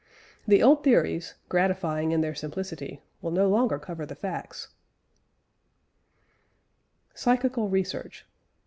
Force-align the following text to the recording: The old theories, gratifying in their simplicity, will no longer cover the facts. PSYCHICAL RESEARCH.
The 0.47 0.63
old 0.63 0.83
theories, 0.83 1.35
gratifying 1.47 2.11
in 2.11 2.21
their 2.21 2.33
simplicity, 2.33 3.03
will 3.21 3.29
no 3.29 3.47
longer 3.47 3.77
cover 3.77 4.03
the 4.03 4.15
facts. 4.15 4.69
PSYCHICAL 7.13 7.69
RESEARCH. 7.69 8.25